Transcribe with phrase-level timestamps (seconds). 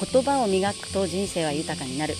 [0.00, 2.14] 言葉を磨くと人生は豊かになる。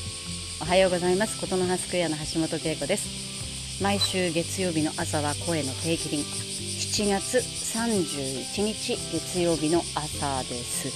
[0.60, 1.40] おはようございます。
[1.40, 3.82] 琴の葉スクエアの橋本恵子です。
[3.82, 6.20] 毎週月曜日の朝は声の定期便。
[6.20, 10.88] 7月31日月曜日の朝です。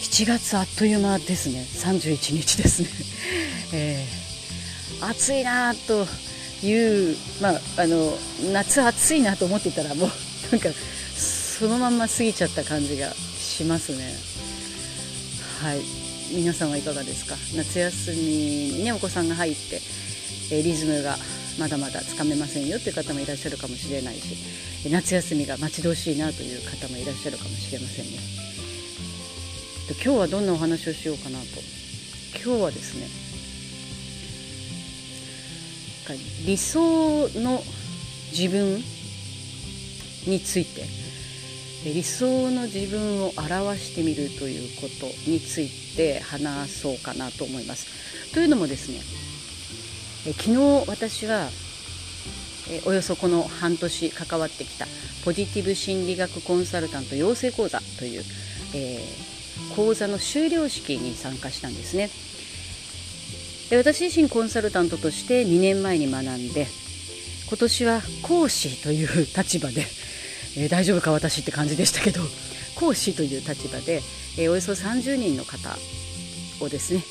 [0.00, 1.60] 7月あっという間ですね。
[1.60, 2.88] 31日ですね、
[3.74, 6.06] えー、暑いなと
[6.62, 8.16] いうまああの
[8.50, 10.10] 夏暑いなと思ってたらもう
[10.52, 10.70] なんか
[11.14, 14.14] そのまんま過ぎちゃった感じがしますね。
[15.60, 16.03] はい。
[16.32, 17.36] 皆さんはいかがですか？
[17.56, 18.16] 夏休み
[18.78, 19.80] にねお子さんが入って、
[20.52, 21.16] えリズムが
[21.58, 28.18] まだまだつかめませんよという方もいらっしゃるかもしれないし夏休みが待ち遠しいなという方もいらっしゃるかもしれませんね。
[29.88, 31.46] 今日はどんなお話をしようかなと。
[32.44, 33.06] 今日はですね
[36.46, 37.62] 理想の
[38.32, 38.82] 自分
[40.26, 40.84] について
[41.84, 48.32] 理想の自分を表してみるということについて話そうかなと思います。
[48.32, 49.00] というのもですね
[50.32, 51.48] 昨日私は
[52.86, 54.86] およそこの半年関わってきた
[55.24, 58.22] ポジティブ心理学コンサルタント養成講座という、
[58.74, 62.10] えー、講座の修了式に参加したんですね
[63.68, 66.66] で私自身コンサルタントとして2年前に学んで
[67.48, 69.84] 今年は講師という立場で
[70.56, 72.20] えー、大丈夫か私って感じでしたけど
[72.76, 74.02] 講師という立場で、
[74.36, 75.76] えー、およそ30人の方
[76.60, 77.04] をですね、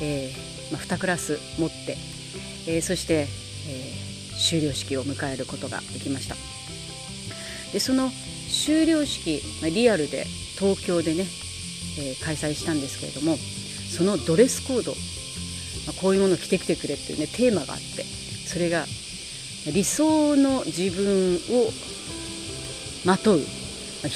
[0.00, 1.96] えーまあ、2クラス持って、
[2.66, 3.26] えー、そして、
[3.68, 6.36] えー、修了式を迎えることができました。
[7.72, 8.12] でその
[8.48, 10.26] 修了式、まあ、リアルで
[10.58, 11.26] 東京でね、
[11.98, 13.36] えー、開催したんですけれども
[13.90, 18.04] そのドレスコード、まあ、こういうものを着てきてくれっていうねテーマがあって
[18.46, 18.86] それが
[19.66, 21.70] 理想の自分を
[23.08, 23.40] まとう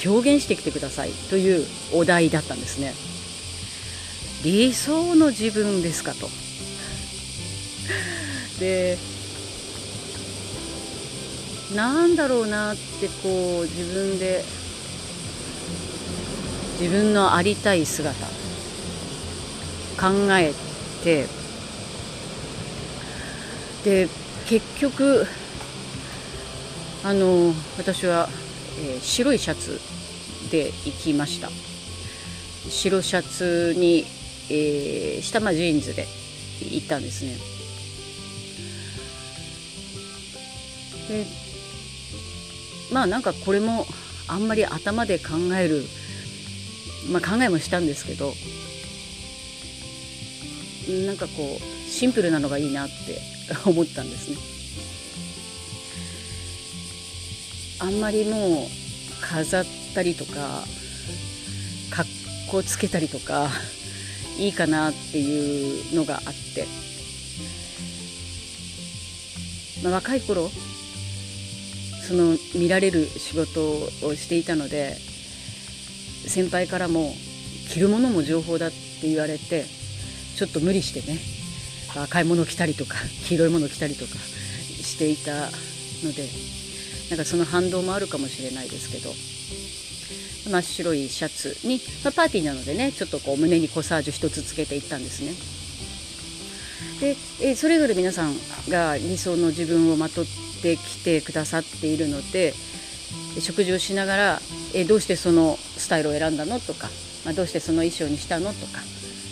[0.05, 2.93] 表現してきてくださいというお題だったんですね。
[4.45, 6.29] 理想の自分ですかと。
[8.61, 8.99] で
[11.75, 14.45] なんだろうなってこう自分で
[16.79, 18.27] 自分のありたい姿
[19.99, 20.53] 考え
[21.03, 21.27] て
[23.85, 24.07] で
[24.47, 25.27] 結局
[27.05, 28.29] あの私は
[28.81, 29.81] えー、白いシャツ
[30.51, 31.51] で行きました。
[32.69, 34.05] 白シャツに、
[34.51, 36.07] えー、下まジーンズで
[36.61, 37.37] 行ったんですね。
[41.09, 41.27] で
[42.93, 43.87] まあなんかこれも
[44.29, 45.85] あんまり頭で考える、
[47.11, 48.35] まあ、考えもしたんですけど
[51.07, 53.21] なんかこうシンプルなのがいいなって
[53.67, 54.52] 思ったんですね。
[57.83, 58.67] あんまりもう
[59.21, 60.63] 飾ったりとか
[61.91, 62.07] かっ
[62.49, 63.49] こつけたりとか
[64.39, 66.23] いいかなっていうのがあっ
[66.55, 66.65] て、
[69.83, 70.49] まあ、若い頃
[72.07, 73.63] その見られる仕事
[74.07, 74.95] をしていたので
[76.29, 77.13] 先輩からも
[77.69, 79.65] 着るものも情報だって言われて
[80.37, 81.19] ちょっと無理してね
[82.01, 82.95] 赤いもの着たりとか
[83.27, 85.33] 黄色いもの着たりとかしていた
[86.07, 86.62] ので
[87.13, 89.13] なんかその反動もあるかもしれないですけど。
[90.51, 95.33] 真っ白いシャツに、まあ、パーティーなのでねちょっとこう胸にコサージュ1つつけていったんですね。
[97.01, 97.17] で
[97.51, 98.35] えそれぞれ皆さん
[98.69, 100.25] が理想の自分をまとっ
[100.63, 102.55] てきてくださっているので
[103.39, 104.41] 食事をしながら
[104.75, 106.89] えどうしてそのスタイルを選んだのとか、
[107.25, 108.81] まあ、どうしてその衣装にしたのとか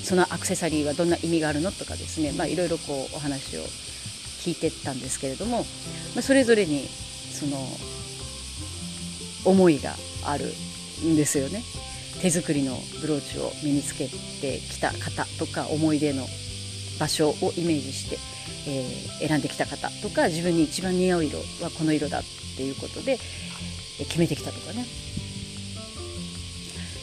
[0.02, 5.58] そのアクセサリーはどんな意味があるのとかですね、まあ、いろいろこうお話を聞いてったんですけれども、
[6.14, 6.88] まあ、それぞれに
[7.41, 7.56] その
[9.45, 9.95] 思いが
[10.27, 10.45] ある
[11.05, 11.62] んですよね。
[12.21, 16.27] 手作りのブローチを身につけてきた方とか思い出の
[16.99, 18.19] 場所をイメージして、
[18.69, 22.23] えー、選んできた方とか自分に一番似合う色はこの色だっ
[22.56, 23.19] ていうことで
[23.99, 24.84] 決めてきたとかね。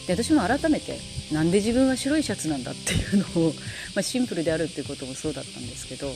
[0.05, 0.99] で私も改めて
[1.33, 3.53] なんで自分は白いシャツなんだっていうのを、
[3.93, 6.07] まあ、シンプルであるっていうこともそうだったんですけど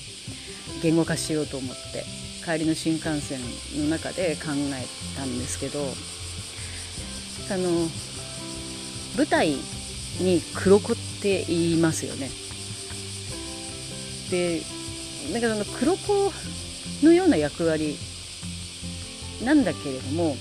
[0.81, 2.06] 言語化しようと思って
[2.41, 3.39] 帰りの新幹線
[3.77, 4.85] の中で考え
[5.15, 5.79] たんですけど
[7.53, 7.88] あの
[9.17, 9.49] 舞台
[10.19, 12.29] に黒子って言いますよね。
[14.29, 14.61] で
[15.33, 16.31] だから黒子
[17.03, 17.97] のような役割
[19.43, 20.35] なんだけれども、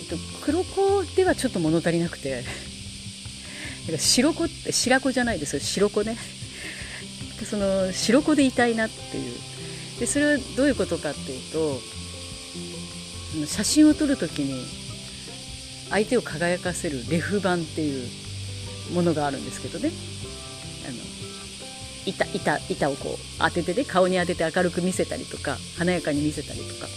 [0.00, 2.44] えっと、黒子ではちょっと物足りなくて
[3.98, 6.16] 白子って白子じゃないですよ白子ね
[7.48, 9.34] その白子でいたいなっていう
[10.02, 11.78] でそれはどういうことかっていうと
[13.46, 14.66] 写真を撮る時に
[15.90, 18.08] 相手を輝かせるレフ板っていう
[18.94, 19.92] ものがあるんですけどね。
[20.88, 20.96] あの
[22.04, 26.88] 板板板をこう当ててね顔に当てて明るく見せたりとか華やかに見せたりとか。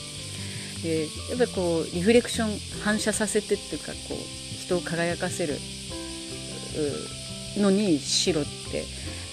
[0.81, 5.59] でやっぱりこうリフレクション反射させてっていうかこう人を輝かせる
[7.57, 8.83] のに白って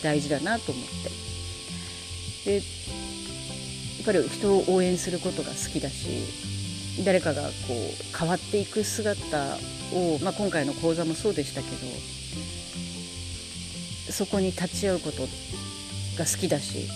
[0.03, 0.85] 大事だなと思っ
[2.45, 2.61] て。
[2.61, 2.82] で
[4.03, 6.09] っぱり人を応援することが好きだし
[7.05, 9.57] 誰かがこう変わっていく姿
[9.95, 11.77] を、まあ、今回の講座もそうでしたけど
[14.13, 16.89] そこに立ち会うことが好きだし、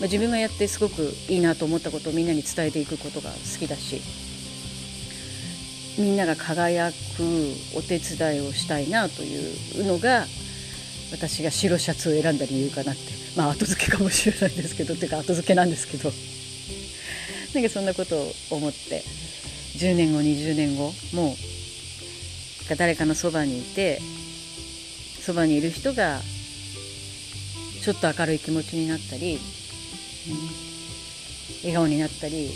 [0.00, 4.00] あ、自分がやってすごくいいなと思ったことをみんなに伝えていくことが好きだし
[5.98, 6.96] みんなが輝く
[7.76, 10.24] お手伝いをしたいなというのが
[11.12, 13.23] 私が白シャツを選んだ理由かなって。
[13.36, 16.12] まあ後付けかもしれないですけどっていうか後付けなんですけど。
[17.54, 19.02] なんかそんなことを思って
[19.78, 24.00] 10年後20年後もう誰かのそばにいて
[25.20, 26.20] そばにいる人が
[27.80, 29.40] ちょっと明るい気持ちになったり、うん、
[31.62, 32.50] 笑顔になったり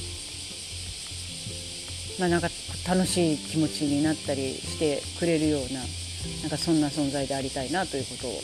[2.19, 2.49] まあなんか
[2.89, 5.81] 楽しい気持ちになったりしてくれるような
[6.43, 8.41] なんかそんな存在でありたいなということを、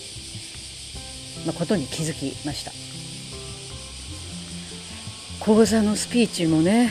[1.46, 2.73] ま、ことに気づきました。
[5.41, 6.91] 講座のスピーチもね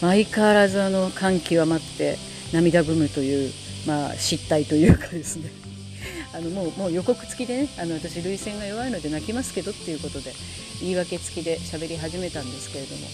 [0.00, 2.18] 相変わらずあの感極まって
[2.52, 3.52] 涙ぐむという、
[3.86, 5.50] まあ、失態というかですね。
[6.32, 10.32] あのもうもう予告付きでねあの私涙腺が弱いので泣きますけどっていうことで
[10.80, 13.08] 言い訳付きで喋り始めたんですけれども。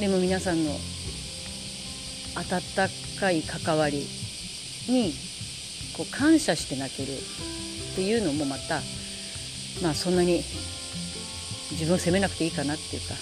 [0.00, 0.70] でも皆さんの
[2.34, 4.06] 温かい関わり
[4.88, 5.14] に
[5.96, 8.82] こう感謝して泣けるっていうのもまた
[9.82, 10.42] まあそんなに
[11.72, 13.14] 自分を責めなくていいかなっていうか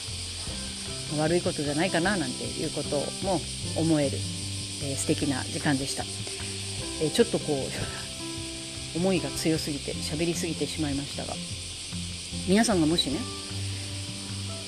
[1.18, 2.96] 悪いことじゃないかななんていうこと
[3.26, 3.40] も
[3.76, 6.02] 思える、えー、素敵な時間でした、
[7.02, 7.54] えー、ちょっとこ
[8.94, 11.34] う 思いが強すぎて喋りすぎてしまいましたが
[12.46, 13.18] 皆さんがもしね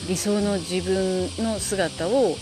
[0.09, 2.37] 理想の自分の姿を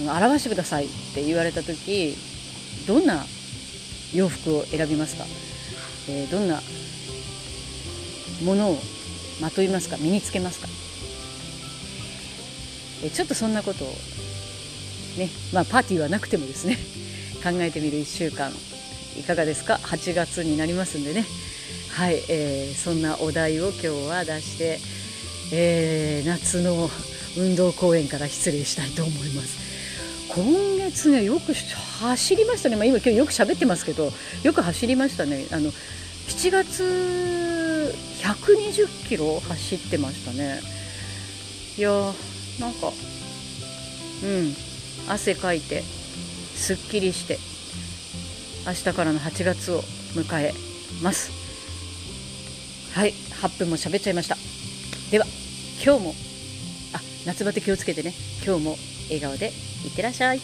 [0.00, 2.16] 表してくださいって言われた時
[2.86, 3.24] どんな
[4.14, 5.24] 洋服を選びますか、
[6.08, 6.60] えー、どんな
[8.42, 8.78] ものを
[9.40, 10.68] まといますか身につけますか、
[13.04, 13.88] え、ちょっとそんなことを
[15.18, 16.78] ねまあパーティーはなくてもですね
[17.42, 18.52] 考えてみる1週間
[19.18, 21.24] いかがですか？8月になりますんでね。
[21.90, 24.78] はい、えー、そんなお題を今日は出して、
[25.52, 26.90] えー、夏の
[27.38, 29.66] 運動公園から失礼したいと思います。
[30.28, 34.12] 今月ねよく走りましたね、まあ、今今日よく喋ってますけど
[34.42, 35.46] よく走りましたね。
[35.50, 35.72] あの
[36.28, 37.45] 7月
[38.26, 40.60] 120キロ走ってましたね。
[41.78, 42.92] いやーなんか
[44.24, 44.54] うん
[45.08, 47.38] 汗かいてすっきりして
[48.66, 49.82] 明日からの8月を
[50.14, 50.52] 迎え
[51.02, 51.30] ます。
[52.94, 53.12] はい
[53.42, 54.36] 8分も喋っちゃいました。
[55.10, 55.26] では
[55.84, 56.14] 今日も
[56.94, 58.12] あ夏バテ気をつけてね。
[58.44, 58.76] 今日も
[59.08, 59.52] 笑顔で
[59.84, 60.40] いってらっしゃい。